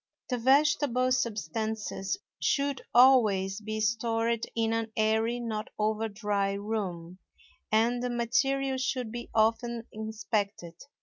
[0.29, 7.19] The vegetable substances should always be stored in an airy, not over dry room;
[7.71, 10.73] and the material should be often inspected.